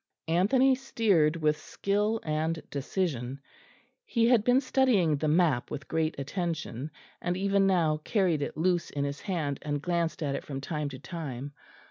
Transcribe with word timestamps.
Anthony 0.29 0.73
steered 0.73 1.35
with 1.35 1.57
skill 1.57 2.19
and 2.23 2.59
decision. 2.71 3.39
He 4.03 4.27
had 4.29 4.43
been 4.43 4.59
studying 4.59 5.15
the 5.17 5.27
map 5.27 5.69
with 5.69 5.87
great 5.87 6.17
attention, 6.19 6.89
and 7.21 7.37
even 7.37 7.67
now 7.67 7.97
carried 7.97 8.41
it 8.41 8.57
loose 8.57 8.89
in 8.89 9.03
his 9.03 9.21
hand 9.21 9.59
and 9.61 9.79
glanced 9.79 10.23
at 10.23 10.33
it 10.33 10.43
from 10.43 10.59
time 10.59 10.89
to 10.89 10.97
time. 10.97 11.53